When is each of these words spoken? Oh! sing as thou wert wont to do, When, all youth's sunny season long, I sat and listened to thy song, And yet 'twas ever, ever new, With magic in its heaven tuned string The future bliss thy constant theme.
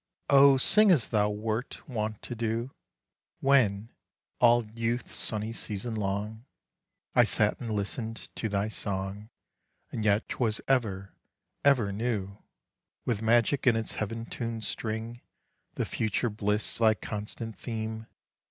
Oh! 0.31 0.57
sing 0.57 0.89
as 0.89 1.09
thou 1.09 1.29
wert 1.29 1.87
wont 1.87 2.23
to 2.23 2.33
do, 2.33 2.71
When, 3.39 3.91
all 4.39 4.65
youth's 4.65 5.13
sunny 5.13 5.53
season 5.53 5.93
long, 5.93 6.43
I 7.13 7.23
sat 7.23 7.59
and 7.61 7.69
listened 7.69 8.27
to 8.35 8.49
thy 8.49 8.67
song, 8.67 9.29
And 9.91 10.03
yet 10.03 10.27
'twas 10.27 10.59
ever, 10.67 11.13
ever 11.63 11.91
new, 11.93 12.39
With 13.05 13.21
magic 13.21 13.67
in 13.67 13.75
its 13.75 13.93
heaven 13.93 14.25
tuned 14.25 14.63
string 14.63 15.21
The 15.75 15.85
future 15.85 16.31
bliss 16.31 16.79
thy 16.79 16.95
constant 16.95 17.55
theme. 17.55 18.07